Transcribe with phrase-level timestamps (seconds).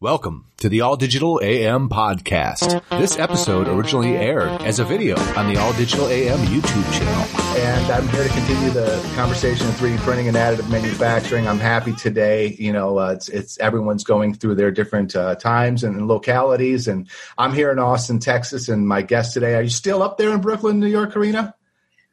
[0.00, 2.88] Welcome to the All Digital AM podcast.
[2.88, 7.58] This episode originally aired as a video on the All Digital AM YouTube channel.
[7.60, 11.48] And I'm here to continue the conversation of 3D printing and additive manufacturing.
[11.48, 12.54] I'm happy today.
[12.60, 16.86] You know, uh, it's, it's everyone's going through their different uh, times and localities.
[16.86, 18.68] And I'm here in Austin, Texas.
[18.68, 21.56] And my guest today, are you still up there in Brooklyn, New York, Karina?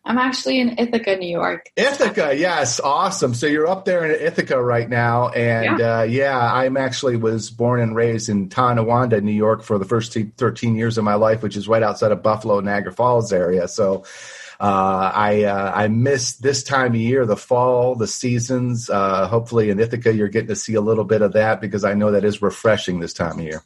[0.08, 1.72] I'm actually in Ithaca, New York.
[1.76, 3.34] Ithaca, yes, awesome.
[3.34, 7.50] So you're up there in Ithaca right now, and yeah, uh, yeah I'm actually was
[7.50, 11.42] born and raised in Tonawanda, New York, for the first 13 years of my life,
[11.42, 13.68] which is right outside of Buffalo, Niagara Falls area.
[13.68, 14.06] So.
[14.58, 18.90] Uh, I uh, I miss this time of year, the fall, the seasons.
[18.90, 21.94] Uh, hopefully, in Ithaca, you're getting to see a little bit of that because I
[21.94, 23.64] know that is refreshing this time of year.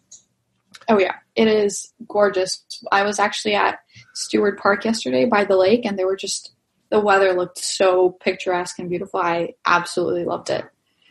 [0.89, 2.63] Oh yeah, it is gorgeous.
[2.91, 3.81] I was actually at
[4.19, 6.51] Stewart Park yesterday by the lake, and they were just
[6.89, 9.19] the weather looked so picturesque and beautiful.
[9.19, 10.65] I absolutely loved it.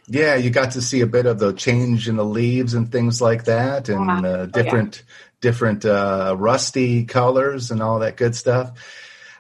[0.09, 3.21] Yeah, you got to see a bit of the change in the leaves and things
[3.21, 5.33] like that, and uh, different oh, yeah.
[5.41, 8.73] different uh, rusty colors and all that good stuff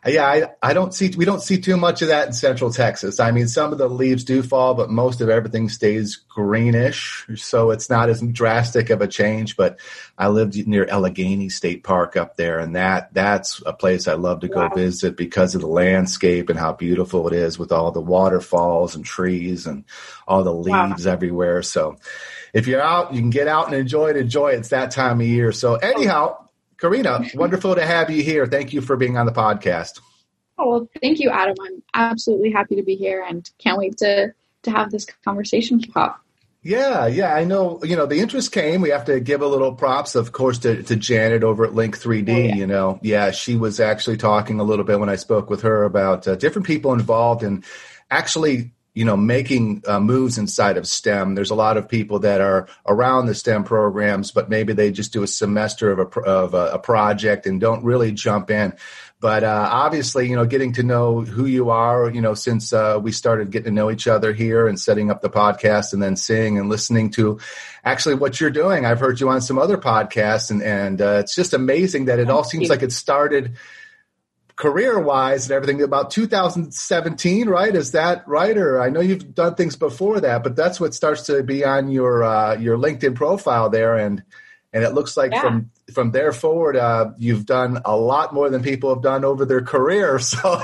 [0.07, 3.19] yeah, I, I don't see we don't see too much of that in Central Texas.
[3.19, 7.73] I mean, some of the leaves do fall, but most of everything stays greenish, so
[7.73, 9.57] it's not as drastic of a change.
[9.57, 9.81] But
[10.17, 14.41] I lived near Allegheny State Park up there, and that that's a place I love
[14.41, 14.75] to go wow.
[14.75, 19.05] visit because of the landscape and how beautiful it is with all the waterfalls and
[19.05, 19.85] trees and
[20.29, 21.13] all the leaves wow.
[21.13, 21.63] everywhere.
[21.63, 21.97] So,
[22.55, 24.17] if you're out, you can get out and enjoy it.
[24.17, 24.59] Enjoy it.
[24.59, 25.51] It's that time of year.
[25.51, 26.48] So, anyhow
[26.79, 28.47] Karina, wonderful to have you here.
[28.47, 30.01] Thank you for being on the podcast.
[30.57, 31.57] Oh, well, thank you, Adam.
[31.61, 36.21] I'm absolutely happy to be here and can't wait to, to have this conversation pop.
[36.63, 37.81] Yeah, yeah, I know.
[37.85, 38.81] You know, the interest came.
[38.81, 41.99] We have to give a little props, of course, to, to Janet over at Link
[41.99, 42.29] 3D.
[42.29, 42.55] Oh, yeah.
[42.57, 45.85] You know, yeah, she was actually talking a little bit when I spoke with her
[45.85, 47.65] about uh, different people involved and
[48.11, 51.37] actually you know making uh, moves inside of STEM.
[51.37, 55.13] There's a lot of people that are around the STEM programs, but maybe they just
[55.13, 58.73] do a semester of a of a, a project and don't really jump in.
[59.21, 62.99] But uh, obviously, you know, getting to know who you are, you know, since uh,
[63.01, 66.17] we started getting to know each other here and setting up the podcast, and then
[66.17, 67.39] seeing and listening to
[67.85, 68.85] actually what you're doing.
[68.85, 72.31] I've heard you on some other podcasts, and and uh, it's just amazing that it
[72.31, 73.57] all seems like it started
[74.59, 77.75] career wise and everything about 2017 right?
[77.75, 78.59] Is that right?
[78.59, 81.89] Or i know you've done things before that but that's what starts to be on
[81.89, 83.97] your uh, your linkedin profile there.
[83.97, 84.23] And
[84.73, 85.41] and it looks like yeah.
[85.41, 89.45] from from there forward uh, you've done a lot more than people have done over
[89.45, 90.19] their career.
[90.29, 90.61] So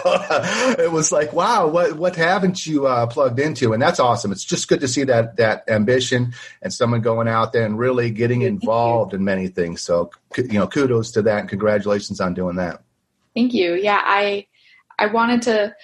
[0.76, 3.72] it was like wow what what haven't you uh, plugged into?
[3.74, 4.32] And that's awesome.
[4.32, 8.10] It's just good to see that that ambition and someone going out there and really
[8.10, 9.82] getting involved in many things.
[9.82, 12.82] So you know kudos to that and congratulations on doing that
[13.34, 13.74] Thank you.
[13.74, 14.46] Yeah, I
[14.98, 15.74] I wanted to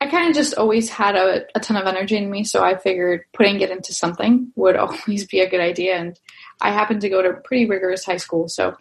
[0.00, 2.76] I kind of just always had a, a, ton of energy in me, so I
[2.76, 5.96] figured putting it into something would always be a good idea.
[5.96, 6.18] And
[6.60, 8.76] I happened to go to pretty rigorous high school, so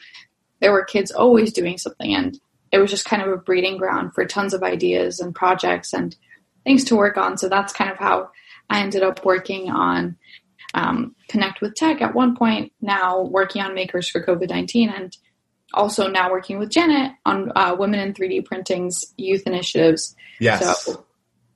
[0.59, 2.39] there were kids always doing something, and
[2.71, 6.15] it was just kind of a breeding ground for tons of ideas and projects and
[6.65, 7.37] things to work on.
[7.37, 8.31] So that's kind of how
[8.69, 10.17] I ended up working on
[10.73, 14.89] um, Connect with Tech at one point, now working on Makers for COVID 19.
[14.89, 15.15] And
[15.75, 20.15] also now working with Janet on uh, Women in 3D Printing's youth initiatives.
[20.39, 20.83] Yes.
[20.83, 21.05] So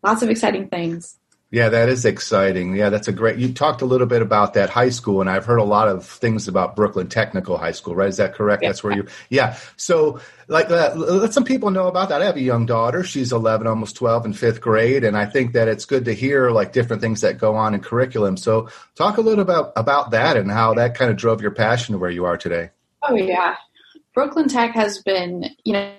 [0.04, 1.20] lots of exciting things.
[1.52, 2.76] Yeah, that is exciting.
[2.76, 3.40] Yeah, that's a great.
[3.40, 6.06] You talked a little bit about that high school, and I've heard a lot of
[6.06, 7.96] things about Brooklyn Technical High School.
[7.96, 8.08] Right?
[8.08, 8.62] Is that correct?
[8.62, 8.70] Yeah.
[8.70, 9.08] That's where you.
[9.30, 9.58] Yeah.
[9.76, 12.22] So, like, uh, let some people know about that.
[12.22, 13.04] I have a young daughter.
[13.04, 16.52] She's 11, almost 12, in fifth grade, and I think that it's good to hear
[16.52, 18.38] like different things that go on in curriculum.
[18.38, 21.94] So, talk a little about about that and how that kind of drove your passion
[21.94, 22.70] to where you are today.
[23.02, 23.56] Oh yeah,
[24.20, 25.94] Brooklyn Tech has been, you know,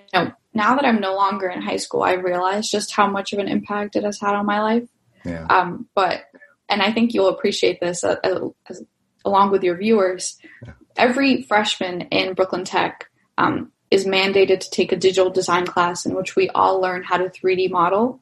[0.53, 3.47] now that I'm no longer in high school, I realize just how much of an
[3.47, 4.87] impact it has had on my life.
[5.25, 5.47] Yeah.
[5.47, 6.25] Um, but,
[6.69, 8.83] and I think you'll appreciate this uh, uh, as,
[9.25, 10.37] along with your viewers.
[10.63, 10.73] Yeah.
[10.95, 13.09] Every freshman in Brooklyn Tech
[13.39, 17.17] um, is mandated to take a digital design class in which we all learn how
[17.17, 18.21] to 3D model.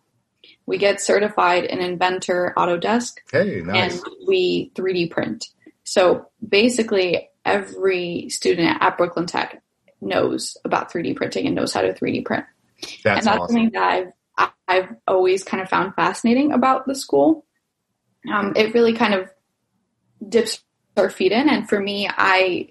[0.66, 3.16] We get certified in Inventor Autodesk.
[3.34, 3.96] Hey, nice.
[3.96, 5.46] And we 3D print.
[5.84, 9.62] So basically, every student at Brooklyn Tech
[10.02, 12.46] knows about 3D printing and knows how to 3D print.
[13.04, 13.56] That's and that's awesome.
[13.56, 17.46] something that I've I've always kind of found fascinating about the school.
[18.32, 19.30] Um, it really kind of
[20.28, 20.64] dips
[20.96, 22.70] our feet in, and for me, I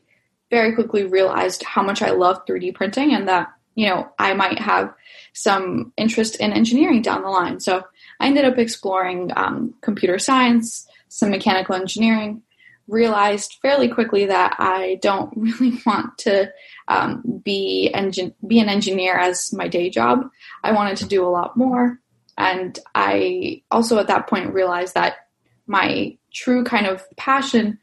[0.51, 4.59] very quickly realized how much I love 3D printing, and that you know I might
[4.59, 4.95] have
[5.35, 7.61] some interest in engineering down the line.
[7.61, 7.83] So
[8.21, 12.43] I ended up exploring um, computer science, some mechanical engineering,
[12.89, 16.51] realized fairly quickly that I don't really want to
[16.89, 20.29] um, be engin- be an engineer as my day job.
[20.65, 22.01] I wanted to do a lot more,
[22.37, 25.29] and I also at that point realized that
[25.67, 27.79] my true kind of passion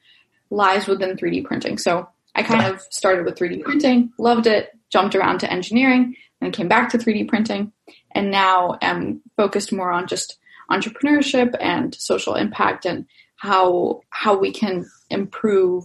[0.49, 1.77] lies within 3D printing.
[1.77, 6.53] So I kind of started with 3D printing, loved it, jumped around to engineering, and
[6.53, 7.71] came back to 3D printing,
[8.13, 10.37] and now am focused more on just
[10.71, 13.05] entrepreneurship and social impact and
[13.37, 15.83] how how we can improve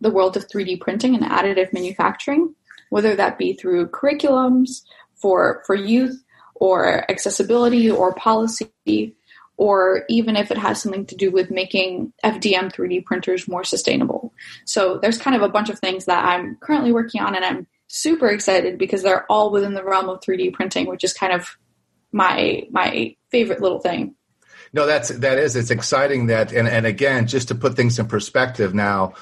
[0.00, 2.54] the world of 3D printing and additive manufacturing,
[2.90, 4.82] whether that be through curriculums
[5.14, 6.22] for for youth
[6.54, 9.16] or accessibility or policy
[9.58, 14.34] or even if it has something to do with making FDM 3D printers more sustainable.
[14.64, 17.66] So there's kind of a bunch of things that I'm currently working on and I'm
[17.88, 21.56] super excited because they're all within the realm of 3D printing, which is kind of
[22.12, 24.14] my my favorite little thing.
[24.72, 28.06] No, that's that is it's exciting that and and again just to put things in
[28.06, 29.14] perspective now,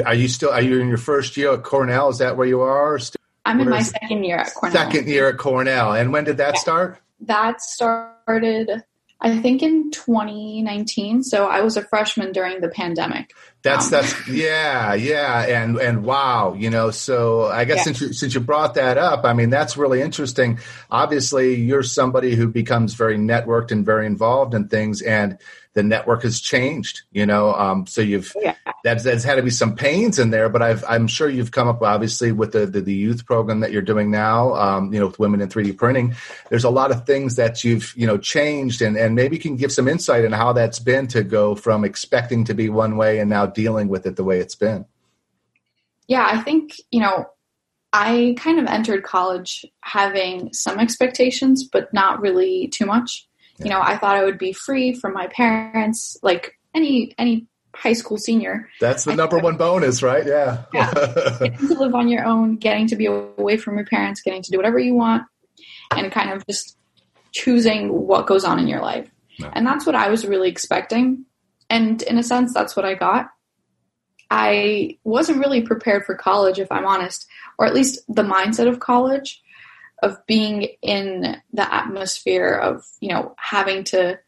[0.00, 2.08] are you still are you in your first year at Cornell?
[2.08, 2.98] Is that where you are?
[3.44, 4.76] I'm in my second year at Cornell.
[4.76, 5.92] Second year at Cornell.
[5.92, 6.60] And when did that yeah.
[6.60, 6.98] start?
[7.20, 8.84] That started
[9.24, 11.22] I think in 2019.
[11.22, 13.32] So I was a freshman during the pandemic.
[13.62, 17.82] That's um, that's yeah yeah and and wow you know so I guess yeah.
[17.84, 20.58] since you, since you brought that up I mean that's really interesting.
[20.90, 25.38] Obviously you're somebody who becomes very networked and very involved in things and
[25.74, 27.54] the network has changed, you know.
[27.54, 28.54] Um, so you've yeah.
[28.84, 31.68] that's that's had to be some pains in there, but I've, I'm sure you've come
[31.68, 35.06] up obviously with the, the, the youth program that you're doing now, um, you know,
[35.06, 36.14] with women in 3D printing.
[36.50, 39.72] There's a lot of things that you've you know changed, and and maybe can give
[39.72, 43.30] some insight into how that's been to go from expecting to be one way and
[43.30, 44.84] now dealing with it the way it's been.
[46.06, 47.26] Yeah, I think you know
[47.92, 53.28] I kind of entered college having some expectations, but not really too much.
[53.58, 57.92] You know, I thought I would be free from my parents, like any any high
[57.92, 58.68] school senior.
[58.80, 60.26] That's the I number one bonus, right?
[60.26, 60.64] Yeah.
[60.72, 60.92] yeah.
[61.40, 64.50] getting to live on your own, getting to be away from your parents, getting to
[64.50, 65.24] do whatever you want,
[65.90, 66.76] and kind of just
[67.32, 69.10] choosing what goes on in your life.
[69.54, 71.24] And that's what I was really expecting.
[71.70, 73.30] And in a sense, that's what I got.
[74.30, 77.26] I wasn't really prepared for college, if I'm honest,
[77.58, 79.42] or at least the mindset of college
[80.02, 84.18] of being in the atmosphere of you know having to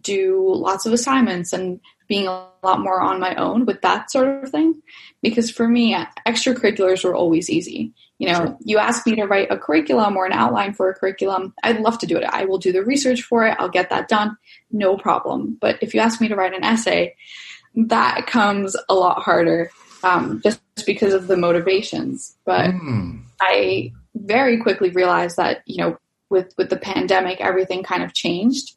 [0.00, 4.42] do lots of assignments and being a lot more on my own with that sort
[4.42, 4.80] of thing.
[5.22, 5.96] Because for me
[6.26, 7.92] extracurriculars were always easy.
[8.18, 8.58] You know sure.
[8.64, 11.98] you ask me to write a curriculum or an outline for a curriculum i'd love
[11.98, 12.24] to do it.
[12.24, 13.56] I will do the research for it.
[13.58, 14.36] I'll get that done.
[14.72, 15.56] No problem.
[15.60, 17.14] But if you ask me to write an essay
[17.74, 19.70] that comes a lot harder
[20.02, 22.36] um, just because of the motivations.
[22.44, 23.20] But mm.
[23.40, 25.96] i very quickly realized that you know
[26.30, 28.76] with with the pandemic everything kind of changed.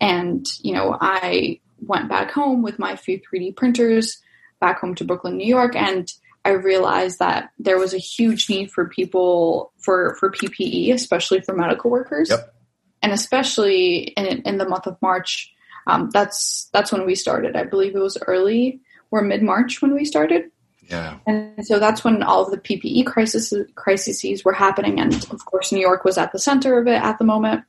[0.00, 4.18] And you know i went back home with my few 3d printers
[4.60, 6.12] back home to brooklyn new york and
[6.44, 11.54] i realized that there was a huge need for people for for ppe especially for
[11.54, 12.30] medical workers.
[12.30, 12.54] Yep.
[13.02, 15.52] and especially in, in the month of march
[15.88, 17.56] um, that's that's when we started.
[17.56, 18.80] I believe it was early
[19.10, 20.50] or mid-march when we started
[20.88, 21.18] yeah.
[21.26, 25.00] And so that's when all of the PPE crisis, crises were happening.
[25.00, 27.64] And of course, New York was at the center of it at the moment.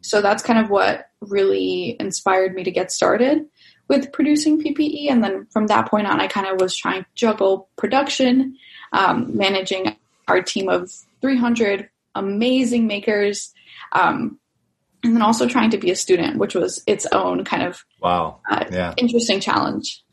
[0.00, 3.46] So that's kind of what really inspired me to get started
[3.88, 5.10] with producing PPE.
[5.10, 8.56] And then from that point on, I kind of was trying to juggle production,
[8.92, 9.96] um, managing
[10.26, 10.90] our team of
[11.20, 13.52] 300 amazing makers,
[13.92, 14.38] um,
[15.02, 18.40] and then also trying to be a student, which was its own kind of wow,
[18.50, 18.94] uh, yeah.
[18.96, 20.03] interesting challenge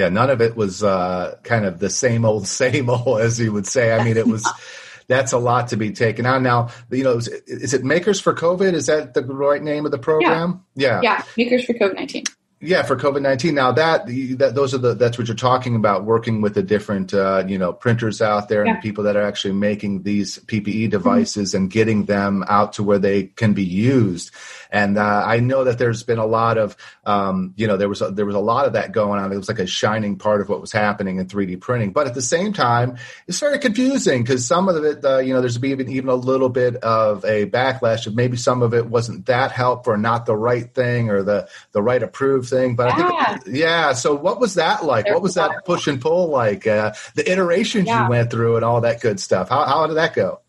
[0.00, 3.52] yeah, none of it was uh, kind of the same old, same old, as you
[3.52, 3.92] would say.
[3.92, 4.48] I mean, it was.
[5.06, 6.44] that's a lot to be taken on.
[6.44, 8.74] Now, you know, is, is, it Makers for COVID?
[8.74, 10.64] Is that the right name of the program?
[10.76, 12.24] Yeah, yeah, yeah Makers for COVID nineteen.
[12.62, 13.54] Yeah, for COVID nineteen.
[13.54, 17.14] Now that, that those are the that's what you're talking about, working with the different
[17.14, 18.72] uh, you know printers out there yeah.
[18.72, 20.90] and the people that are actually making these PPE mm-hmm.
[20.90, 21.62] devices mm-hmm.
[21.62, 24.30] and getting them out to where they can be used.
[24.70, 26.76] And uh, I know that there's been a lot of
[27.06, 29.32] um, you know there was a, there was a lot of that going on.
[29.32, 32.14] It was like a shining part of what was happening in 3D printing, but at
[32.14, 35.88] the same time, it's very confusing because some of it uh, you know there's even
[35.88, 39.94] even a little bit of a backlash of maybe some of it wasn't that helpful
[39.94, 42.76] or not the right thing or the the right approved thing.
[42.76, 43.08] But yeah.
[43.08, 43.92] I think, yeah.
[43.92, 45.04] So what was that like?
[45.04, 46.66] There's what was that push and pull like?
[46.66, 48.04] Uh, the iterations yeah.
[48.04, 49.48] you went through and all that good stuff.
[49.48, 50.40] How how did that go?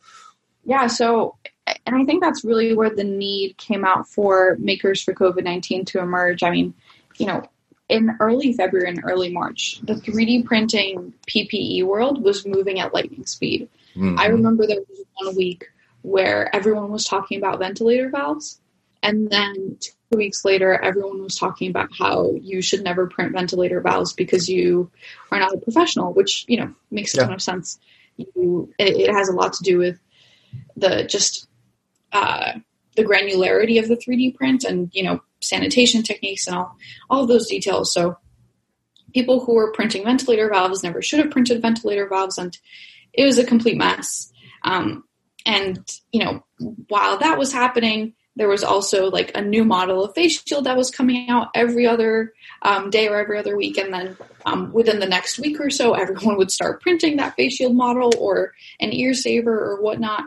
[0.65, 0.87] Yeah.
[0.87, 1.37] So,
[1.85, 5.85] and I think that's really where the need came out for makers for COVID nineteen
[5.85, 6.43] to emerge.
[6.43, 6.73] I mean,
[7.17, 7.43] you know,
[7.87, 13.25] in early February and early March, the 3D printing PPE world was moving at lightning
[13.25, 13.67] speed.
[13.95, 14.17] Mm-hmm.
[14.17, 15.65] I remember there was one week
[16.01, 18.59] where everyone was talking about ventilator valves.
[19.03, 19.77] And then
[20.17, 24.91] weeks later, everyone was talking about how you should never print ventilator valves because you
[25.31, 27.23] are not a professional, which you know makes a yeah.
[27.23, 27.79] ton of sense.
[28.17, 29.99] You, it, it, has a lot to do with
[30.75, 31.47] the just
[32.11, 32.53] uh,
[32.95, 36.75] the granularity of the 3D print and you know sanitation techniques and all
[37.09, 37.93] all those details.
[37.93, 38.17] So
[39.13, 42.57] people who were printing ventilator valves never should have printed ventilator valves, and
[43.13, 44.31] it was a complete mess.
[44.63, 45.03] Um,
[45.45, 45.79] and
[46.11, 46.43] you know,
[46.87, 50.77] while that was happening, there was also like a new model of face shield that
[50.77, 54.99] was coming out every other um, day or every other week, and then um, within
[54.99, 58.93] the next week or so, everyone would start printing that face shield model or an
[58.93, 60.25] ear saver or whatnot.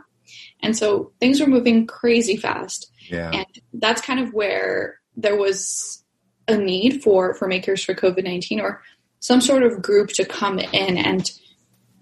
[0.62, 2.90] And so things were moving crazy fast.
[3.08, 3.30] Yeah.
[3.32, 6.02] And that's kind of where there was
[6.46, 8.82] a need for for makers for COVID nineteen or
[9.20, 11.30] some sort of group to come in and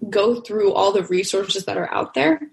[0.09, 2.49] go through all the resources that are out there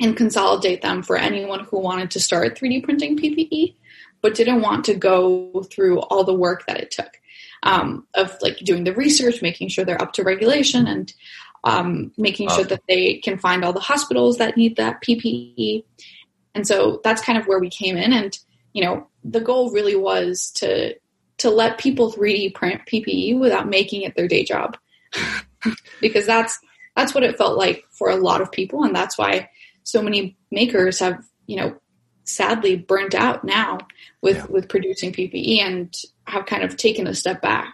[0.00, 3.74] and consolidate them for anyone who wanted to start 3D printing PPE
[4.22, 7.20] but didn't want to go through all the work that it took
[7.62, 11.12] um, of like doing the research, making sure they're up to regulation, and
[11.64, 15.84] um, making sure that they can find all the hospitals that need that PPE.
[16.54, 18.38] And so that's kind of where we came in, and
[18.72, 20.94] you know the goal really was to
[21.38, 24.76] to let people 3D print PPE without making it their day job,
[26.00, 26.58] because that's
[26.96, 29.50] that's what it felt like for a lot of people, and that's why
[29.86, 31.76] so many makers have you know
[32.24, 33.78] sadly burnt out now
[34.20, 34.46] with yeah.
[34.50, 37.72] with producing PPE and have kind of taken a step back.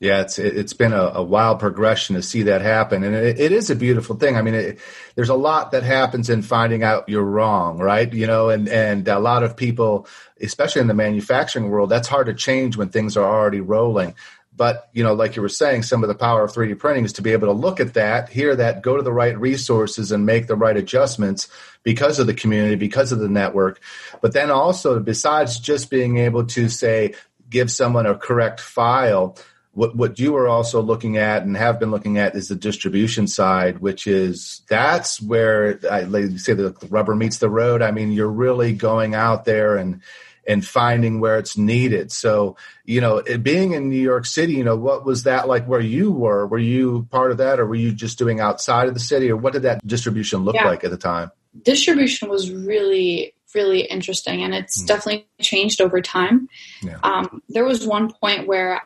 [0.00, 3.52] Yeah, it's it's been a, a wild progression to see that happen, and it, it
[3.52, 4.34] is a beautiful thing.
[4.34, 4.78] I mean, it,
[5.14, 8.10] there's a lot that happens in finding out you're wrong, right?
[8.10, 10.06] You know, and and a lot of people,
[10.40, 14.14] especially in the manufacturing world, that's hard to change when things are already rolling.
[14.54, 17.14] But you know, like you were saying, some of the power of 3D printing is
[17.14, 20.26] to be able to look at that, hear that, go to the right resources, and
[20.26, 21.48] make the right adjustments
[21.82, 23.80] because of the community, because of the network.
[24.20, 27.14] But then also, besides just being able to say,
[27.48, 29.36] give someone a correct file
[29.72, 33.26] what what you are also looking at and have been looking at is the distribution
[33.26, 36.02] side, which is that's where I
[36.36, 37.82] say the rubber meets the road.
[37.82, 40.02] I mean, you're really going out there and
[40.50, 42.10] and finding where it's needed.
[42.10, 45.80] So, you know, being in New York City, you know, what was that like where
[45.80, 46.44] you were?
[46.44, 49.36] Were you part of that or were you just doing outside of the city or
[49.36, 50.66] what did that distribution look yeah.
[50.66, 51.30] like at the time?
[51.62, 54.86] Distribution was really really interesting and it's mm.
[54.86, 56.48] definitely changed over time.
[56.82, 56.98] Yeah.
[57.02, 58.82] Um, there was one point where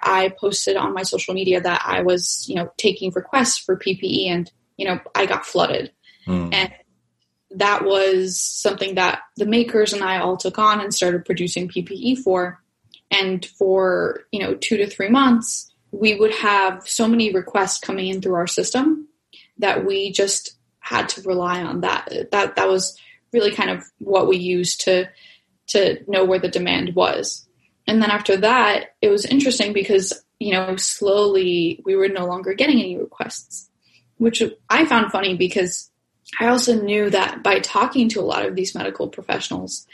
[0.00, 4.26] I posted on my social media that I was, you know, taking requests for PPE
[4.28, 5.92] and, you know, I got flooded.
[6.26, 6.52] Mm.
[6.52, 6.72] And
[7.56, 12.18] that was something that the makers and I all took on and started producing PPE
[12.18, 12.62] for.
[13.10, 18.08] And for, you know, two to three months, we would have so many requests coming
[18.08, 19.08] in through our system
[19.58, 22.08] that we just had to rely on that.
[22.30, 22.98] That that was
[23.32, 25.08] really kind of what we used to
[25.68, 27.46] to know where the demand was.
[27.86, 32.54] And then after that, it was interesting because, you know, slowly we were no longer
[32.54, 33.68] getting any requests,
[34.16, 35.90] which I found funny because
[36.40, 39.86] I also knew that by talking to a lot of these medical professionals,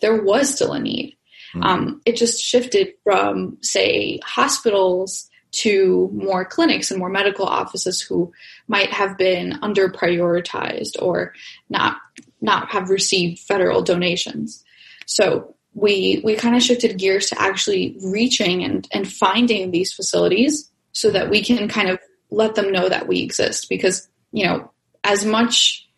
[0.00, 1.16] there was still a need.
[1.54, 1.62] Mm-hmm.
[1.62, 8.32] Um, it just shifted from, say, hospitals to more clinics and more medical offices who
[8.68, 11.34] might have been under prioritized or
[11.68, 11.98] not
[12.40, 14.64] not have received federal donations.
[15.06, 20.70] So we we kind of shifted gears to actually reaching and, and finding these facilities
[20.92, 21.98] so that we can kind of
[22.30, 24.70] let them know that we exist because you know
[25.04, 25.88] as much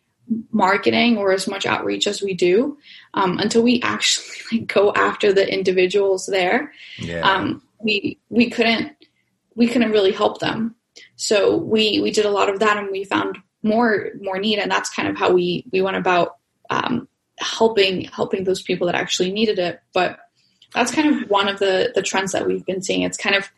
[0.51, 2.79] marketing or as much outreach as we do
[3.13, 7.21] um, until we actually like go after the individuals there yeah.
[7.21, 8.93] um, we we couldn't
[9.55, 10.75] we couldn't really help them
[11.17, 14.71] so we we did a lot of that and we found more more need and
[14.71, 16.37] that's kind of how we we went about
[16.71, 17.09] um,
[17.39, 19.81] helping helping those people that actually needed it.
[19.93, 20.19] But
[20.73, 23.03] that's kind of one of the the trends that we've been seeing.
[23.03, 23.49] It's kind of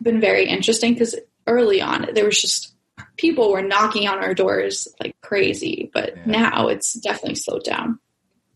[0.00, 1.14] been very interesting because
[1.46, 2.71] early on there was just
[3.16, 6.22] people were knocking on our doors like crazy, but yeah.
[6.26, 7.98] now it's definitely slowed down.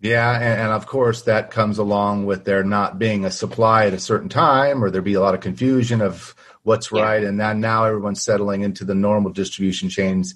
[0.00, 3.95] Yeah, and, and, of course that comes along with there not being a supply at
[3.95, 7.03] a certain time, or there be a lot of confusion of what's yeah.
[7.03, 10.35] right, and now now everyone's settling into the normal distribution chains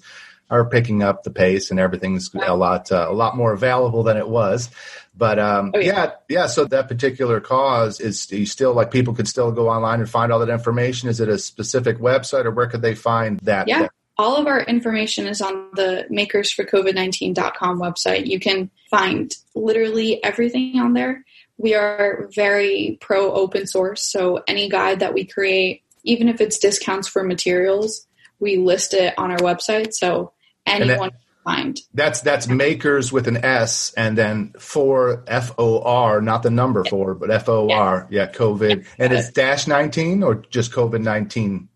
[0.51, 4.17] are picking up the pace and everything's a lot uh, a lot more available than
[4.17, 4.69] it was.
[5.15, 5.95] But um, oh, yeah.
[5.95, 6.11] yeah.
[6.29, 10.09] yeah, So that particular cause is you still like people could still go online and
[10.09, 11.07] find all that information.
[11.09, 13.67] Is it a specific website or where could they find that?
[13.67, 13.87] Yeah.
[14.21, 18.27] All of our information is on the makersforcovid19.com website.
[18.27, 21.25] You can find literally everything on there.
[21.57, 26.59] We are very pro open source, so any guide that we create, even if it's
[26.59, 28.05] discounts for materials,
[28.39, 29.91] we list it on our website.
[29.95, 30.33] So
[30.67, 31.79] anyone that, find.
[31.95, 36.83] That's that's makers with an S and then for F O R, not the number
[36.83, 38.07] four, but F O R.
[38.11, 38.25] Yeah.
[38.25, 38.85] yeah, COVID.
[38.99, 41.69] And it's dash nineteen or just COVID nineteen?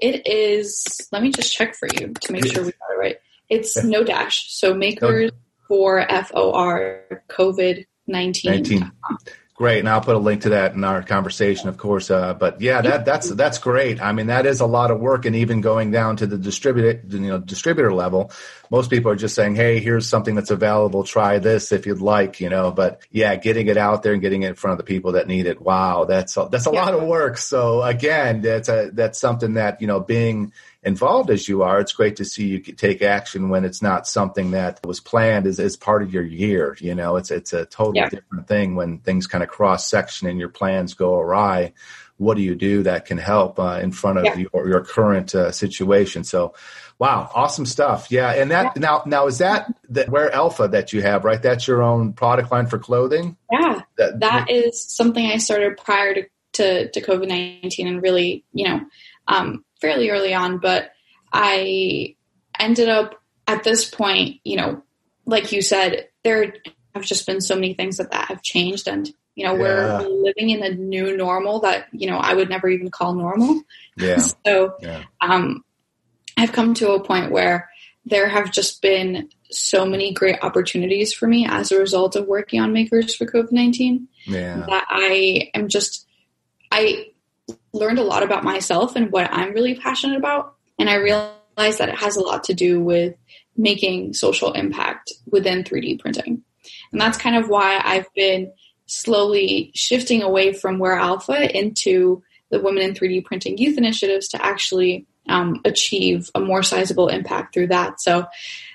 [0.00, 0.84] It is.
[1.12, 3.16] Let me just check for you to make sure we got it right.
[3.48, 4.52] It's no dash.
[4.52, 5.38] So makers no.
[5.66, 8.90] for F O R COVID nineteen.
[9.58, 12.12] Great, and I'll put a link to that in our conversation, of course.
[12.12, 14.00] Uh, but yeah, that that's that's great.
[14.00, 17.02] I mean, that is a lot of work, and even going down to the distributor,
[17.08, 18.30] you know, distributor level,
[18.70, 21.02] most people are just saying, "Hey, here's something that's available.
[21.02, 22.70] Try this if you'd like," you know.
[22.70, 25.26] But yeah, getting it out there and getting it in front of the people that
[25.26, 25.60] need it.
[25.60, 26.84] Wow, that's a, that's a yeah.
[26.84, 27.36] lot of work.
[27.36, 31.92] So again, that's a that's something that you know, being involved as you are, it's
[31.92, 35.76] great to see you take action when it's not something that was planned as, as
[35.76, 36.76] part of your year.
[36.80, 38.08] You know, it's it's a totally yeah.
[38.08, 41.72] different thing when things kind of cross section and your plans go awry.
[42.16, 44.36] What do you do that can help uh, in front of yeah.
[44.52, 46.24] your, your current uh, situation?
[46.24, 46.54] So,
[46.98, 48.10] wow, awesome stuff.
[48.10, 48.80] Yeah, and that yeah.
[48.80, 51.40] now now is that the Wear Alpha that you have right?
[51.40, 53.36] That's your own product line for clothing.
[53.52, 58.44] Yeah, that, that is something I started prior to to, to COVID nineteen, and really,
[58.52, 58.80] you know,
[59.28, 60.90] um, fairly early on, but
[61.32, 62.16] I
[62.58, 63.14] ended up
[63.46, 64.82] at this point, you know,
[65.26, 66.54] like you said, there
[66.94, 69.60] have just been so many things that, that have changed and you know, yeah.
[69.60, 73.62] we're living in a new normal that, you know, I would never even call normal.
[73.96, 74.18] Yeah.
[74.44, 75.04] so yeah.
[75.20, 75.64] um
[76.36, 77.70] I've come to a point where
[78.04, 82.60] there have just been so many great opportunities for me as a result of working
[82.60, 84.08] on makers for COVID nineteen.
[84.26, 84.64] Yeah.
[84.66, 86.08] That I am just
[86.72, 87.06] I
[87.72, 90.54] learned a lot about myself and what I'm really passionate about.
[90.78, 93.14] And I realized that it has a lot to do with
[93.56, 96.42] making social impact within 3D printing.
[96.92, 98.52] And that's kind of why I've been
[98.86, 104.44] slowly shifting away from Wear Alpha into the Women in 3D Printing Youth Initiatives to
[104.44, 108.00] actually um, achieve a more sizable impact through that.
[108.00, 108.26] So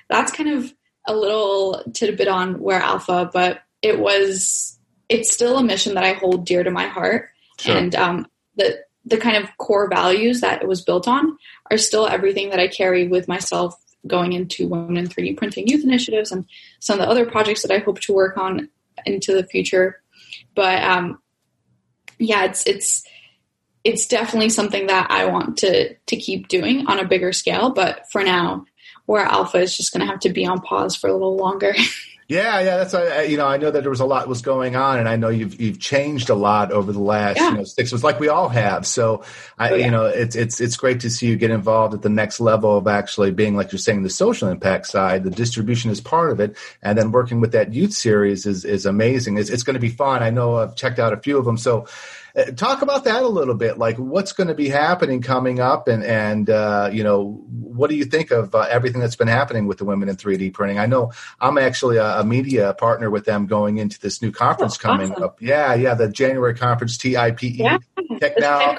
[0.08, 0.72] that's kind of
[1.06, 6.12] a little tidbit on Wear Alpha, but it was, it's still a mission that I
[6.12, 7.30] hold dear to my heart.
[7.58, 7.76] Sure.
[7.76, 11.36] And um, the the kind of core values that it was built on
[11.70, 15.84] are still everything that I carry with myself going into Women in 3D Printing Youth
[15.84, 16.46] Initiatives and
[16.78, 18.68] some of the other projects that I hope to work on
[19.04, 20.00] into the future.
[20.54, 21.18] But um,
[22.18, 23.04] yeah, it's it's
[23.82, 27.70] it's definitely something that I want to to keep doing on a bigger scale.
[27.70, 28.64] But for now,
[29.06, 31.74] Wear Alpha is just going to have to be on pause for a little longer.
[32.26, 34.76] Yeah, yeah, that's uh, you know I know that there was a lot was going
[34.76, 37.50] on, and I know you've you've changed a lot over the last yeah.
[37.50, 38.86] you know six months, like we all have.
[38.86, 39.24] So
[39.58, 39.84] I oh, yeah.
[39.84, 42.78] you know it's it's it's great to see you get involved at the next level
[42.78, 45.22] of actually being like you're saying the social impact side.
[45.22, 48.86] The distribution is part of it, and then working with that youth series is is
[48.86, 49.36] amazing.
[49.36, 50.22] It's it's going to be fun.
[50.22, 51.86] I know I've checked out a few of them, so
[52.56, 53.78] talk about that a little bit.
[53.78, 57.96] Like, what's going to be happening coming up, and and uh, you know, what do
[57.96, 60.78] you think of uh, everything that's been happening with the women in 3D printing?
[60.78, 64.76] I know I'm actually a, a media partner with them going into this new conference
[64.76, 65.22] oh, coming awesome.
[65.22, 65.42] up.
[65.42, 67.42] Yeah, yeah, the January conference, TIPE.
[67.42, 67.78] Yeah,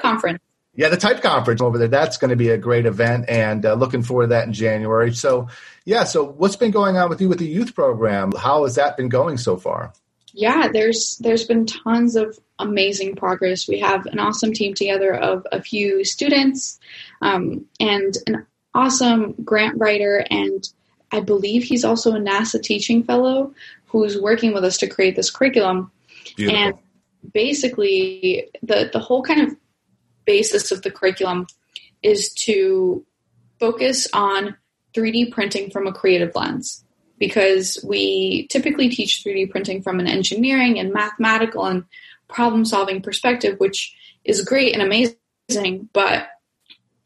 [0.00, 0.40] conference.
[0.76, 1.88] Yeah, the TIPE Conference over there.
[1.88, 5.14] That's going to be a great event, and uh, looking forward to that in January.
[5.14, 5.48] So,
[5.86, 6.04] yeah.
[6.04, 8.32] So, what's been going on with you with the youth program?
[8.32, 9.94] How has that been going so far?
[10.36, 13.66] Yeah, there's there's been tons of amazing progress.
[13.66, 16.78] We have an awesome team together of a few students
[17.22, 20.62] um, and an awesome grant writer, and
[21.10, 23.54] I believe he's also a NASA teaching fellow
[23.86, 25.90] who's working with us to create this curriculum.
[26.36, 26.58] Beautiful.
[26.58, 26.74] And
[27.32, 29.56] basically, the the whole kind of
[30.26, 31.46] basis of the curriculum
[32.02, 33.06] is to
[33.58, 34.54] focus on
[34.92, 36.84] 3D printing from a creative lens
[37.18, 41.84] because we typically teach 3D printing from an engineering and mathematical and
[42.28, 46.28] problem solving perspective, which is great and amazing, but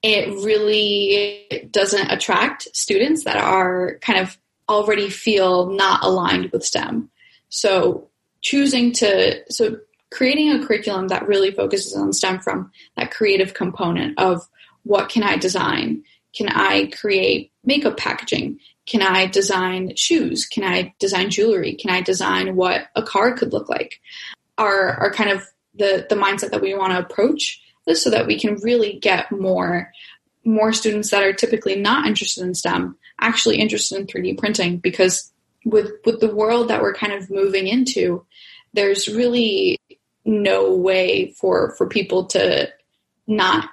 [0.02, 7.10] it really doesn't attract students that are kind of already feel not aligned with STEM.
[7.48, 8.08] So
[8.40, 9.78] choosing to, so
[10.10, 14.48] creating a curriculum that really focuses on STEM from that creative component of
[14.84, 16.04] what can I design?
[16.34, 18.60] Can I create makeup packaging?
[18.90, 20.46] Can I design shoes?
[20.46, 21.74] Can I design jewelry?
[21.74, 24.00] Can I design what a car could look like?
[24.58, 28.26] Are are kind of the the mindset that we want to approach this so that
[28.26, 29.92] we can really get more
[30.44, 35.30] more students that are typically not interested in STEM actually interested in 3D printing because
[35.64, 38.26] with with the world that we're kind of moving into,
[38.74, 39.78] there's really
[40.24, 42.68] no way for for people to
[43.28, 43.68] not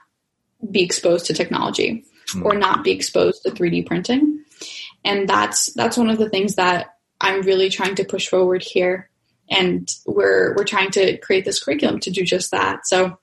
[0.70, 2.06] be exposed to technology
[2.44, 2.60] or hmm.
[2.60, 4.44] not be exposed to 3D printing
[5.04, 9.10] and that's that's one of the things that I'm really trying to push forward here.
[9.50, 12.86] And we're we're trying to create this curriculum to do just that.
[12.86, 13.18] So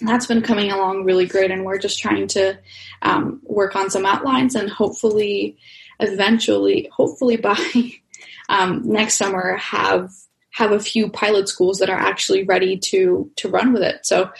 [0.00, 2.58] that's been coming along really great, and we're just trying to
[3.02, 5.56] um, work on some outlines and hopefully,
[6.00, 7.58] eventually, hopefully by
[8.48, 10.10] um, next summer have
[10.50, 14.04] have a few pilot schools that are actually ready to to run with it.
[14.04, 14.30] So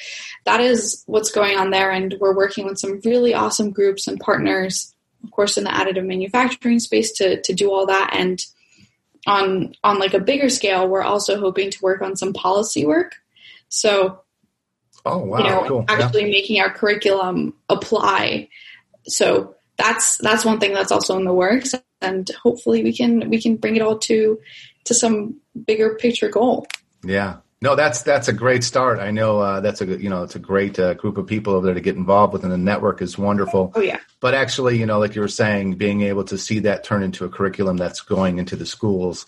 [0.45, 4.21] that is what's going on there, and we're working with some really awesome groups and
[4.21, 4.94] partners
[5.25, 8.11] of course, in the additive manufacturing space to, to do all that.
[8.13, 8.45] And
[9.27, 13.17] on on like a bigger scale, we're also hoping to work on some policy work.
[13.69, 14.21] So,
[15.05, 15.85] oh wow, you know, cool.
[15.89, 16.31] actually yeah.
[16.31, 18.49] making our curriculum apply.
[19.07, 23.41] So that's that's one thing that's also in the works, and hopefully we can we
[23.41, 24.39] can bring it all to
[24.85, 26.67] to some bigger picture goal.
[27.03, 29.01] Yeah, no, that's that's a great start.
[29.01, 31.65] I know uh, that's a you know it's a great uh, group of people over
[31.65, 33.73] there to get involved with, and the network is wonderful.
[33.75, 34.01] Oh yeah.
[34.21, 37.25] But actually, you know, like you were saying, being able to see that turn into
[37.25, 39.25] a curriculum that's going into the schools,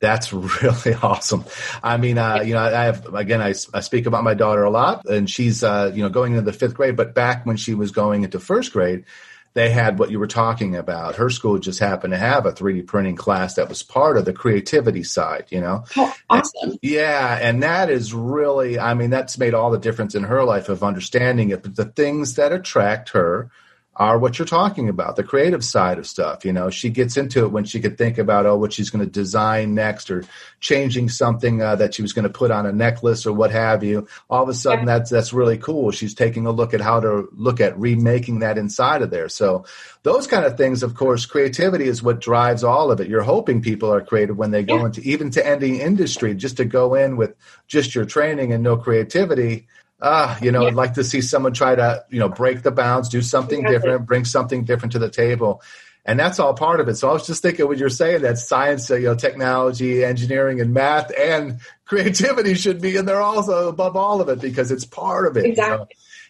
[0.00, 1.44] that's really awesome.
[1.82, 4.70] I mean, uh, you know, I have again, I, I speak about my daughter a
[4.70, 6.96] lot, and she's uh, you know going into the fifth grade.
[6.96, 9.04] But back when she was going into first grade,
[9.54, 11.16] they had what you were talking about.
[11.16, 14.32] Her school just happened to have a 3D printing class that was part of the
[14.32, 15.84] creativity side, you know?
[15.96, 16.70] Oh, awesome.
[16.70, 17.38] And, yeah.
[17.40, 20.82] And that is really, I mean, that's made all the difference in her life of
[20.82, 21.62] understanding it.
[21.62, 23.50] But the things that attract her
[23.96, 26.44] are what you're talking about, the creative side of stuff.
[26.44, 29.04] You know, she gets into it when she could think about, oh, what she's going
[29.04, 30.24] to design next or
[30.58, 33.84] changing something uh, that she was going to put on a necklace or what have
[33.84, 34.08] you.
[34.28, 35.92] All of a sudden, that's, that's really cool.
[35.92, 39.28] She's taking a look at how to look at remaking that inside of there.
[39.28, 39.64] So
[40.02, 43.08] those kind of things, of course, creativity is what drives all of it.
[43.08, 44.86] You're hoping people are creative when they go yeah.
[44.86, 47.36] into even to any industry, just to go in with
[47.68, 49.68] just your training and no creativity
[50.04, 50.68] ah, you know, yeah.
[50.68, 53.76] I'd like to see someone try to, you know, break the bounds, do something exactly.
[53.76, 55.62] different, bring something different to the table.
[56.06, 56.96] And that's all part of it.
[56.96, 60.74] So I was just thinking when you're saying that science, you know, technology, engineering, and
[60.74, 65.26] math and creativity should be in there also above all of it because it's part
[65.26, 65.46] of it.
[65.46, 65.72] Exactly.
[65.72, 65.86] You know?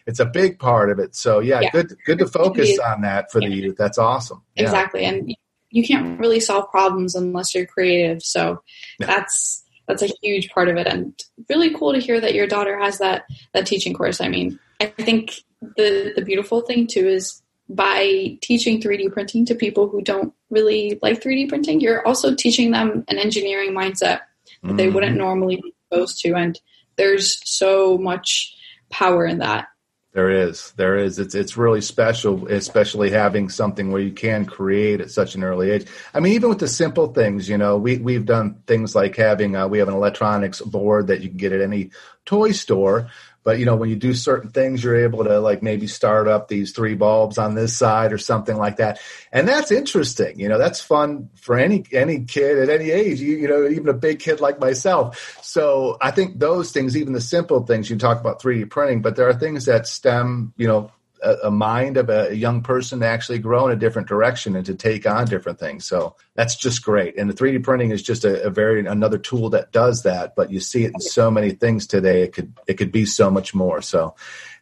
[0.07, 1.15] It's a big part of it.
[1.15, 1.71] So yeah, yeah.
[1.71, 3.49] good good to focus on that for yeah.
[3.49, 3.75] the youth.
[3.75, 4.43] That's awesome.
[4.55, 5.03] Exactly.
[5.03, 5.35] And
[5.71, 8.21] you can't really solve problems unless you're creative.
[8.21, 8.61] So
[8.99, 10.87] that's that's a huge part of it.
[10.87, 11.13] And
[11.49, 14.21] really cool to hear that your daughter has that that teaching course.
[14.21, 19.55] I mean i think the the beautiful thing too is by teaching 3d printing to
[19.55, 24.19] people who don't really like 3d printing you're also teaching them an engineering mindset
[24.65, 24.77] that mm-hmm.
[24.77, 26.33] they wouldn't normally be exposed to.
[26.33, 26.59] And
[26.95, 28.55] there's so much
[28.89, 29.67] power in that
[30.15, 31.19] there is, there is.
[31.19, 35.71] It's it's really special, especially having something where you can create at such an early
[35.71, 35.87] age.
[36.13, 39.57] I mean, even with the simple things, you know, we we've done things like having
[39.57, 41.91] uh, we have an electronics board that you can get at any
[42.23, 43.09] toy store
[43.45, 46.47] but you know, when you do certain things, you're able to like maybe start up
[46.47, 48.99] these three bulbs on this side or something like that.
[49.31, 50.39] And that's interesting.
[50.39, 53.21] You know, that's fun for any any kid at any age.
[53.21, 55.39] You, you know, even a big kid like myself.
[55.43, 59.15] So I think those things, even the simple things, you talk about 3D printing, but
[59.15, 60.91] there are things that stem, you know,
[61.25, 64.65] a, a, mind of a young person to actually grow in a different direction and
[64.65, 65.85] to take on different things.
[65.85, 67.17] So that's just great.
[67.17, 70.35] And the 3D printing is just a, a, very another tool that does that.
[70.35, 72.21] But you see it in so many things today.
[72.21, 73.81] It could it could be so much more.
[73.81, 74.15] So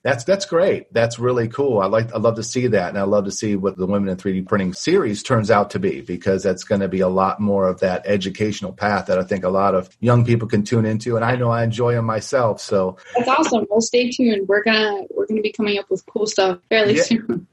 [0.04, 0.94] that's that's great.
[0.94, 1.80] That's really cool.
[1.80, 4.10] I like I love to see that, and I love to see what the Women
[4.10, 7.40] in 3D Printing series turns out to be because that's going to be a lot
[7.40, 10.86] more of that educational path that I think a lot of young people can tune
[10.86, 12.60] into, and I know I enjoy them myself.
[12.60, 13.66] So that's awesome.
[13.70, 14.50] Well, stay tuned.
[14.50, 17.04] We're gonna we're gonna be coming up with cool stuff fairly yeah.
[17.04, 17.48] soon.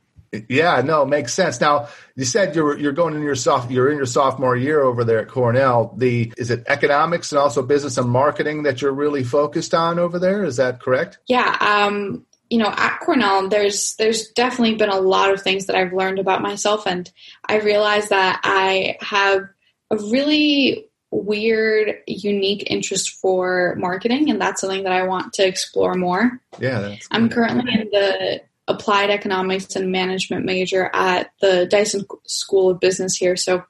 [0.49, 1.61] Yeah, no, makes sense.
[1.61, 5.03] Now you said you're you're going in your soft you're in your sophomore year over
[5.03, 5.93] there at Cornell.
[5.97, 10.21] The is it economics and also business and marketing that you're really focused on over
[10.21, 10.45] there?
[10.45, 11.19] Is that correct?
[11.27, 15.77] Yeah, um, you know, at Cornell, there's there's definitely been a lot of things that
[15.77, 17.11] I've learned about myself, and
[17.49, 19.45] I realized that I have
[19.91, 25.95] a really weird, unique interest for marketing, and that's something that I want to explore
[25.95, 26.41] more.
[26.59, 32.81] Yeah, I'm currently in the applied economics and management major at the Dyson School of
[32.81, 33.63] Business here, so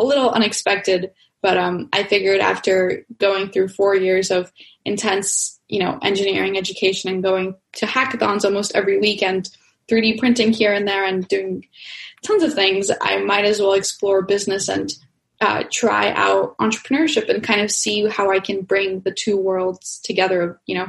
[0.00, 1.12] a little unexpected,
[1.42, 4.52] but um, I figured after going through four years of
[4.84, 9.50] intense you know, engineering education and going to hackathons almost every weekend,
[9.88, 11.66] 3D printing here and there, and doing
[12.22, 14.92] tons of things, I might as well explore business and
[15.40, 20.00] uh, try out entrepreneurship and kind of see how I can bring the two worlds
[20.02, 20.88] together you know,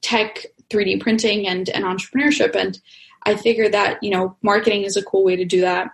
[0.00, 2.54] tech, 3D printing, and, and entrepreneurship.
[2.54, 2.80] And
[3.24, 5.90] I figured that, you know, marketing is a cool way to do that.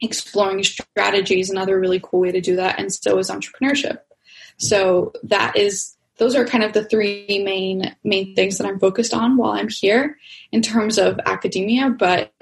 [0.00, 3.98] Exploring strategies another really cool way to do that, and so is entrepreneurship.
[4.58, 9.12] So that is those are kind of the three main main things that I'm focused
[9.12, 10.18] on while I'm here
[10.52, 11.90] in terms of academia.
[11.90, 12.32] But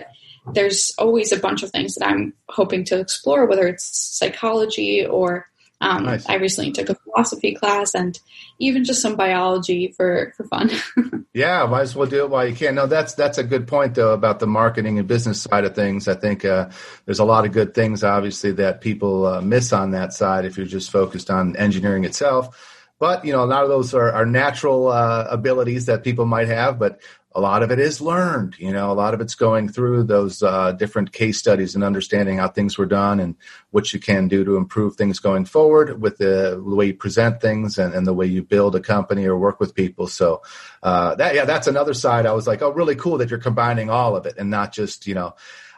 [0.53, 3.85] there's always a bunch of things that I'm hoping to explore, whether it's
[4.19, 5.49] psychology or
[5.81, 6.27] um, nice.
[6.27, 8.19] I recently took a philosophy class and
[8.59, 10.71] even just some biology for, for fun.
[11.35, 12.77] yeah, might as well do it while you can.
[12.77, 16.09] No, that's that's a good point though about the marketing and business side of things.
[16.09, 16.71] I think uh,
[17.05, 20.57] there's a lot of good things obviously that people uh, miss on that side if
[20.57, 22.74] you're just focused on engineering itself
[23.05, 26.49] but you know, a lot of those are, are natural uh, abilities that people might
[26.49, 27.03] have, but
[27.35, 28.57] a lot of it is learned.
[28.59, 32.39] You know, a lot of it's going through those uh, different case studies and understanding
[32.39, 33.37] how things were done and
[33.73, 37.43] what you can do to improve things going forward with the, the way you present
[37.43, 40.07] things and, and, the way you build a company or work with people.
[40.07, 40.41] So
[40.83, 42.25] uh, that yeah, that's another side.
[42.25, 45.07] I was like, oh, really cool that you're combining all of it and not just
[45.07, 45.35] you know.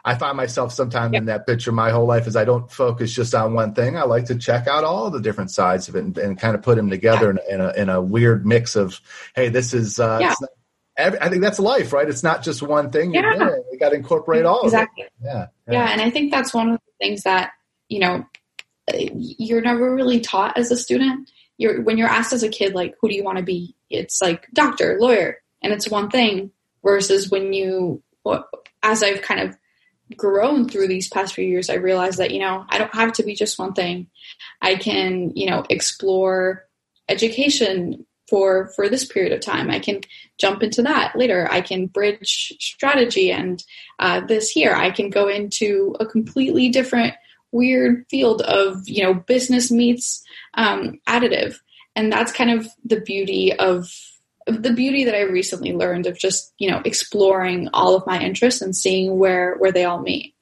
[0.07, 1.21] I find myself sometimes yep.
[1.21, 3.97] in that picture my whole life is I don't focus just on one thing.
[3.97, 6.61] I like to check out all the different sides of it and, and kind of
[6.61, 7.55] put them together yeah.
[7.55, 9.01] in, a, in, a, in, a, weird mix of,
[9.35, 10.33] hey, this is uh, yeah.
[10.39, 12.07] not, I think that's life, right?
[12.07, 13.13] It's not just one thing.
[13.13, 13.33] Yeah.
[13.69, 15.03] You got to incorporate all exactly.
[15.03, 15.13] of it.
[15.25, 15.47] Yeah.
[15.67, 15.73] yeah.
[15.73, 15.91] Yeah.
[15.91, 17.51] And I think that's one of the things that,
[17.89, 18.25] you know,
[18.93, 21.29] you're never really taught as a student.
[21.57, 23.75] You're, when you're asked as a kid, like, who do you want to be?
[23.89, 28.01] It's like doctor, lawyer, and it's one thing versus when you,
[28.81, 29.57] as I've kind of
[30.15, 33.23] grown through these past few years, I realized that, you know, I don't have to
[33.23, 34.07] be just one thing.
[34.61, 36.65] I can, you know, explore
[37.09, 39.69] education for for this period of time.
[39.69, 40.01] I can
[40.37, 41.47] jump into that later.
[41.49, 43.63] I can bridge strategy and
[43.99, 44.73] uh, this here.
[44.73, 47.13] I can go into a completely different
[47.51, 51.57] weird field of you know business meets um, additive.
[51.95, 53.91] And that's kind of the beauty of
[54.47, 58.61] the beauty that i recently learned of just you know exploring all of my interests
[58.61, 60.33] and seeing where where they all meet.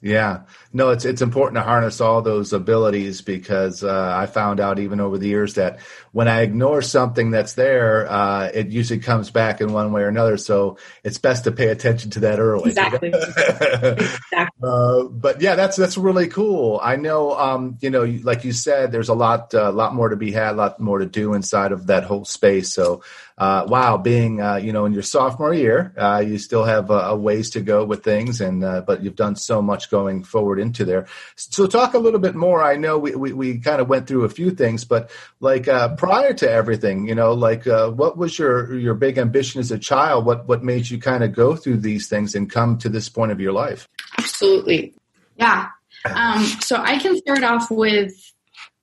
[0.00, 4.78] Yeah, no, it's it's important to harness all those abilities because uh, I found out
[4.78, 5.78] even over the years that
[6.12, 10.08] when I ignore something that's there, uh, it usually comes back in one way or
[10.08, 10.36] another.
[10.36, 12.70] So it's best to pay attention to that early.
[12.70, 13.08] Exactly.
[13.08, 14.06] exactly.
[14.60, 16.80] Uh, but yeah, that's that's really cool.
[16.82, 20.08] I know, um, you know, like you said, there's a lot, a uh, lot more
[20.08, 22.72] to be had, a lot more to do inside of that whole space.
[22.72, 23.02] So
[23.38, 27.14] uh, wow, being uh, you know in your sophomore year, uh, you still have a,
[27.14, 30.84] ways to go with things, and uh, but you've done so much going forward into
[30.84, 31.06] there.
[31.36, 32.62] So talk a little bit more.
[32.62, 35.94] I know we we, we kind of went through a few things, but like uh,
[35.96, 39.78] prior to everything, you know, like uh, what was your your big ambition as a
[39.78, 40.24] child?
[40.26, 43.32] What what made you kind of go through these things and come to this point
[43.32, 43.88] of your life?
[44.18, 44.94] Absolutely,
[45.36, 45.68] yeah.
[46.04, 48.12] Um, so I can start off with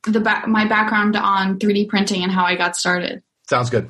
[0.04, 3.24] the ba- my background on 3D printing and how I got started.
[3.50, 3.90] Sounds good.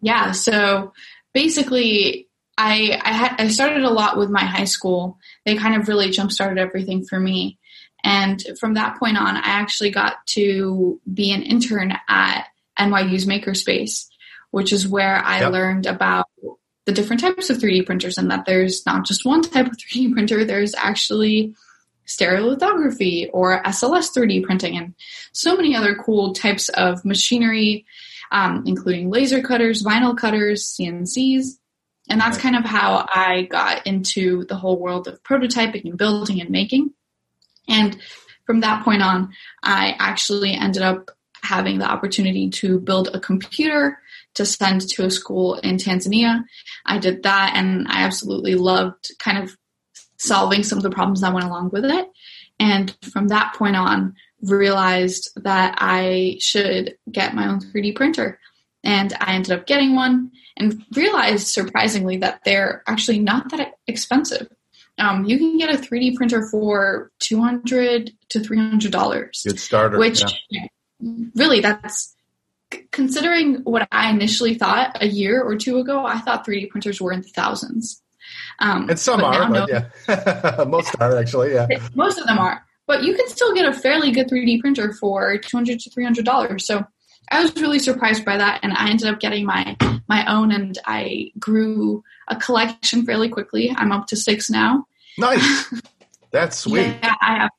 [0.00, 0.32] Yeah.
[0.32, 0.92] So
[1.32, 5.18] basically, I I had I started a lot with my high school.
[5.44, 7.58] They kind of really jump started everything for me.
[8.02, 12.46] And from that point on, I actually got to be an intern at
[12.78, 14.06] NYU's Makerspace,
[14.50, 15.52] which is where I yep.
[15.52, 16.26] learned about
[16.86, 20.12] the different types of 3D printers and that there's not just one type of 3D
[20.12, 21.54] printer, there's actually
[22.06, 24.94] stereolithography or SLS 3D printing and
[25.32, 27.84] so many other cool types of machinery
[28.30, 31.58] um, including laser cutters, vinyl cutters, CNCs.
[32.10, 36.40] And that's kind of how I got into the whole world of prototyping and building
[36.40, 36.90] and making.
[37.68, 37.96] And
[38.44, 43.98] from that point on, I actually ended up having the opportunity to build a computer
[44.34, 46.42] to send to a school in Tanzania.
[46.84, 49.56] I did that and I absolutely loved kind of
[50.18, 52.08] solving some of the problems that went along with it.
[52.58, 58.39] And from that point on, realized that I should get my own 3D printer.
[58.82, 64.48] And I ended up getting one and realized surprisingly that they're actually not that expensive.
[64.98, 69.44] Um, you can get a 3D printer for 200 to $300.
[69.44, 69.98] Good starter.
[69.98, 70.66] Which yeah.
[71.34, 72.14] really that's
[72.90, 77.12] considering what I initially thought a year or two ago, I thought 3D printers were
[77.12, 78.02] in the thousands.
[78.58, 81.66] Um, and some are, but yeah, most are actually, yeah.
[81.94, 85.38] Most of them are but you can still get a fairly good 3D printer for
[85.38, 86.60] 200 to $300.
[86.60, 86.84] So
[87.30, 89.76] I was really surprised by that, and I ended up getting my
[90.08, 93.72] my own, and I grew a collection fairly quickly.
[93.76, 94.86] I'm up to six now.
[95.18, 95.72] Nice,
[96.32, 96.96] that's sweet.
[97.02, 97.50] yeah, I have.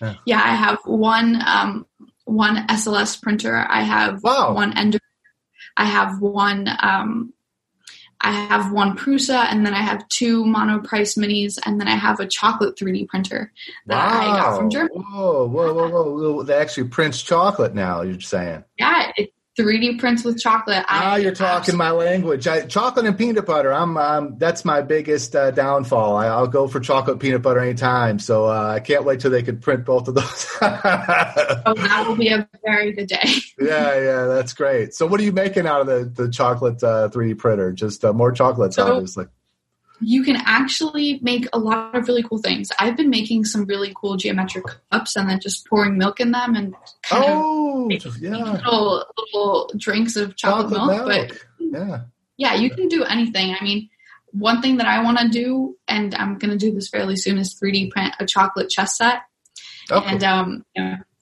[0.00, 0.14] Yeah.
[0.24, 1.86] yeah, I have one um,
[2.24, 3.66] one SLS printer.
[3.68, 4.54] I have wow.
[4.54, 4.98] one Ender.
[5.76, 7.32] I have one um,
[8.22, 12.20] I have one Prusa, and then I have two Monoprice minis, and then I have
[12.20, 13.52] a chocolate 3D printer
[13.86, 14.20] that wow.
[14.20, 15.02] I got from Germany.
[15.10, 16.42] Whoa, whoa, whoa, whoa!
[16.42, 18.02] They actually prints chocolate now.
[18.02, 18.64] You're saying?
[18.78, 20.84] Yeah, it, 3D prints with chocolate.
[20.88, 22.46] Ah, you're talking my language.
[22.46, 23.72] I, chocolate and peanut butter.
[23.72, 26.16] I'm um, that's my biggest uh, downfall.
[26.16, 28.18] I, will go for chocolate peanut butter anytime.
[28.18, 30.46] So uh, I can't wait till they could print both of those.
[30.62, 33.22] oh, that will be a very good day.
[33.60, 34.94] yeah, yeah, that's great.
[34.94, 37.72] So what are you making out of the the chocolate uh, 3D printer?
[37.72, 39.26] Just uh, more chocolates, so, obviously
[40.00, 42.70] you can actually make a lot of really cool things.
[42.78, 46.54] I've been making some really cool geometric cups and then just pouring milk in them
[46.54, 48.36] and kind oh, of yeah.
[48.36, 51.08] little, little drinks of chocolate, chocolate milk.
[51.08, 51.28] milk.
[51.28, 52.00] But yeah,
[52.36, 53.54] yeah, you can do anything.
[53.58, 53.90] I mean,
[54.32, 57.38] one thing that I want to do, and I'm going to do this fairly soon,
[57.38, 59.22] is 3D print a chocolate chess set.
[59.90, 60.64] Oh, and um,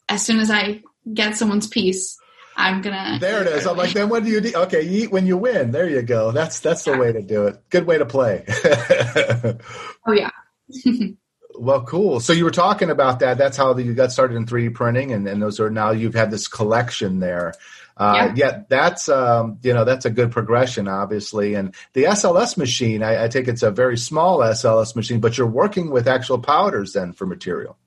[0.08, 2.18] as soon as I get someone's piece,
[2.58, 3.18] I'm gonna.
[3.20, 3.66] There it is.
[3.68, 4.52] I'm like, then what do you do?
[4.54, 5.70] Okay, you eat when you win.
[5.70, 6.32] There you go.
[6.32, 7.62] That's that's the way to do it.
[7.70, 8.44] Good way to play.
[10.06, 10.30] oh yeah.
[11.54, 12.18] well, cool.
[12.18, 13.38] So you were talking about that.
[13.38, 16.32] That's how you got started in 3D printing, and, and those are now you've had
[16.32, 17.54] this collection there.
[17.96, 18.34] Uh, yeah.
[18.36, 18.62] yeah.
[18.68, 21.54] that's um, you know that's a good progression, obviously.
[21.54, 25.46] And the SLS machine, I, I take it's a very small SLS machine, but you're
[25.46, 27.78] working with actual powders then for material.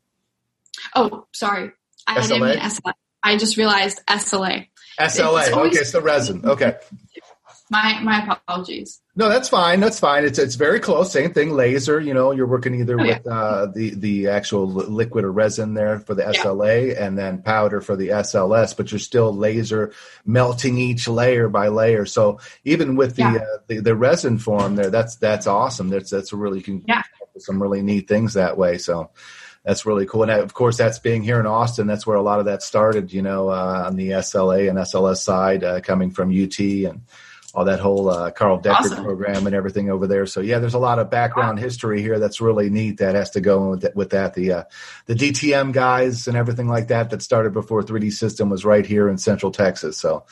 [0.95, 1.71] Oh, sorry,
[2.07, 2.27] I SLA?
[2.29, 2.93] didn't mean SLA.
[3.23, 4.67] I just realized SLA.
[4.99, 5.51] SLA.
[5.53, 6.45] Always- okay, so resin.
[6.45, 6.75] Okay.
[7.71, 9.01] My my apologies.
[9.15, 9.79] No, that's fine.
[9.79, 10.25] That's fine.
[10.25, 11.11] It's it's very close.
[11.11, 11.51] Same thing.
[11.51, 12.01] Laser.
[12.01, 13.31] You know, you're working either oh, with yeah.
[13.31, 17.05] uh, the the actual liquid or resin there for the SLA, yeah.
[17.05, 18.75] and then powder for the SLS.
[18.75, 19.93] But you're still laser
[20.25, 22.05] melting each layer by layer.
[22.05, 23.35] So even with the yeah.
[23.35, 25.87] uh, the, the, resin form there, that's that's awesome.
[25.87, 27.03] That's that's really you can yeah.
[27.37, 28.77] some really neat things that way.
[28.77, 29.11] So
[29.63, 30.23] that's really cool.
[30.23, 31.87] And of course, that's being here in Austin.
[31.87, 33.13] That's where a lot of that started.
[33.13, 37.01] You know, uh, on the SLA and SLS side, uh, coming from UT and
[37.53, 39.03] all that whole uh, Carl Deckard awesome.
[39.03, 40.25] program and everything over there.
[40.25, 41.63] So yeah, there's a lot of background wow.
[41.63, 42.97] history here that's really neat.
[42.99, 43.95] That has to go with that.
[43.95, 44.33] With that.
[44.33, 44.63] The uh,
[45.05, 49.09] the DTM guys and everything like that that started before 3D System was right here
[49.09, 49.97] in Central Texas.
[49.97, 50.25] So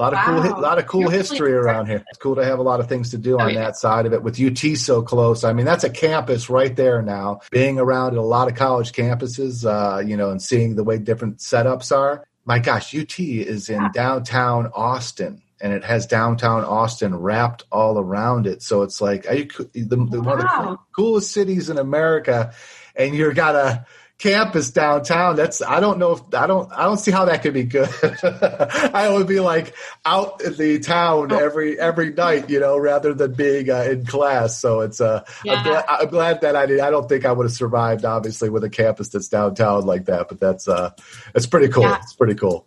[0.00, 0.42] a lot of wow.
[0.42, 2.02] cool, a lot of cool You're history really around here.
[2.08, 3.60] It's cool to have a lot of things to do oh, on yeah.
[3.60, 4.22] that side of it.
[4.22, 7.40] With UT so close, I mean, that's a campus right there now.
[7.50, 11.38] Being around a lot of college campuses, uh, you know, and seeing the way different
[11.38, 12.26] setups are.
[12.46, 18.46] My gosh, UT is in downtown Austin and it has downtown Austin wrapped all around
[18.46, 18.62] it.
[18.62, 20.36] So it's like you, the, the, wow.
[20.36, 22.54] one of the coolest cities in America,
[22.96, 23.86] and you're got a
[24.20, 25.34] campus downtown.
[25.34, 27.88] That's I don't know if I don't I don't see how that could be good.
[28.22, 33.32] I would be like out in the town every every night, you know, rather than
[33.32, 34.60] being uh, in class.
[34.60, 35.54] So it's uh, yeah.
[35.54, 36.80] I'm, glad, I'm, glad, that I did.
[36.80, 40.28] I don't think I would have survived, obviously, with a campus that's downtown like that.
[40.28, 40.90] But that's uh,
[41.34, 41.84] it's pretty cool.
[41.84, 41.98] Yeah.
[42.02, 42.66] It's pretty cool.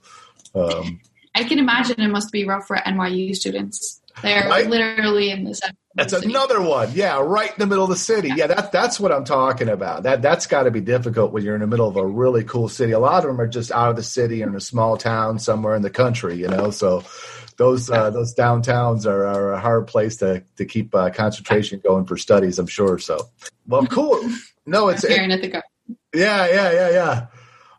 [0.56, 1.02] Um,
[1.36, 4.02] I can imagine it must be rough for NYU students.
[4.22, 4.68] They're right?
[4.68, 5.76] literally in the center.
[5.96, 6.92] That's another one.
[6.94, 8.32] Yeah, right in the middle of the city.
[8.36, 10.04] Yeah, that that's what I'm talking about.
[10.04, 12.68] That that's got to be difficult when you're in the middle of a really cool
[12.68, 12.94] city.
[12.94, 15.76] A lot of them are just out of the city in a small town somewhere
[15.76, 16.72] in the country, you know.
[16.72, 17.04] So
[17.58, 22.06] those uh, those downtowns are, are, a hard place to to keep uh, concentration going
[22.06, 22.58] for studies.
[22.58, 22.98] I'm sure.
[22.98, 23.30] So
[23.68, 24.20] well, cool.
[24.66, 25.12] No, it's it,
[26.14, 27.28] yeah, yeah, yeah, yeah.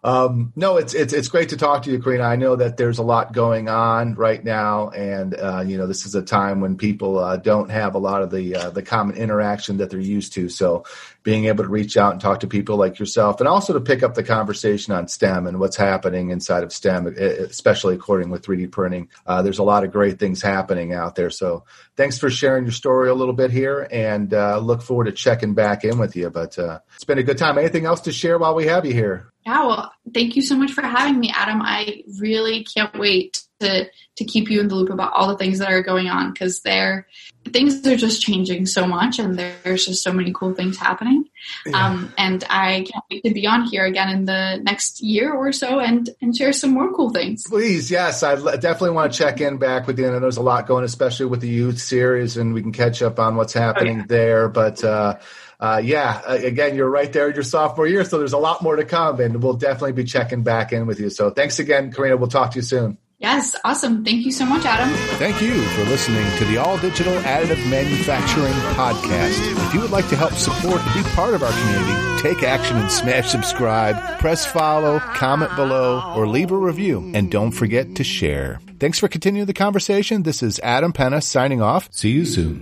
[0.04, 2.24] Um, no, it's it's it's great to talk to you, Karina.
[2.24, 6.04] I know that there's a lot going on right now, and uh, you know this
[6.04, 9.16] is a time when people uh, don't have a lot of the uh, the common
[9.16, 10.50] interaction that they're used to.
[10.50, 10.84] So,
[11.24, 14.02] being able to reach out and talk to people like yourself, and also to pick
[14.02, 18.70] up the conversation on STEM and what's happening inside of STEM, especially according with 3D
[18.70, 21.30] printing, uh, there's a lot of great things happening out there.
[21.30, 21.64] So,
[21.96, 25.54] thanks for sharing your story a little bit here, and uh, look forward to checking
[25.54, 26.30] back in with you.
[26.30, 27.58] But uh, it's been a good time.
[27.58, 29.32] Anything else to share while we have you here?
[29.46, 31.60] Yeah, well, thank you so much for having me, Adam.
[31.60, 35.58] I really can't wait to to keep you in the loop about all the things
[35.58, 37.06] that are going on because they're
[37.52, 41.24] things are just changing so much and there's just so many cool things happening.
[41.66, 41.86] Yeah.
[41.86, 45.52] Um, and I can't wait to be on here again in the next year or
[45.52, 47.44] so and and share some more cool things.
[47.46, 50.06] Please, yes, I definitely want to check in back with you.
[50.12, 53.18] And there's a lot going, especially with the youth series, and we can catch up
[53.18, 54.06] on what's happening oh, yeah.
[54.08, 54.48] there.
[54.48, 55.18] But uh,
[55.60, 58.76] uh, yeah, again, you're right there in your sophomore year, so there's a lot more
[58.76, 61.10] to come, and we'll definitely be checking back in with you.
[61.10, 62.16] So thanks again, Karina.
[62.16, 62.98] We'll talk to you soon.
[63.24, 64.04] Yes, awesome.
[64.04, 64.94] Thank you so much, Adam.
[65.16, 69.40] Thank you for listening to the All Digital Additive Manufacturing Podcast.
[69.66, 72.76] If you would like to help support and be part of our community, take action
[72.76, 77.12] and smash subscribe, press follow, comment below, or leave a review.
[77.14, 78.60] And don't forget to share.
[78.78, 80.22] Thanks for continuing the conversation.
[80.22, 81.88] This is Adam Penna signing off.
[81.92, 82.52] See you soon.